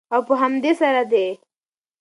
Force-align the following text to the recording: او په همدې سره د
او 0.13 0.19
په 0.27 0.33
همدې 0.41 0.71
سره 0.81 1.01
د 1.11 1.13